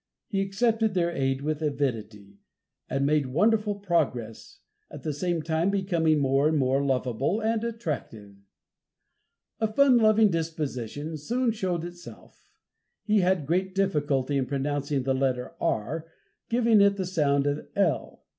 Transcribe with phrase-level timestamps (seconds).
[0.29, 2.39] He accepted their aid with avidity,
[2.89, 4.57] and made wonderful progress,
[4.89, 8.35] at the same time becoming more and more lovable and attractive.
[9.59, 12.49] A fun loving disposition soon showed itself.
[13.03, 16.07] He had great difficulty in pronouncing the letter r,
[16.49, 18.23] giving it the sound of l.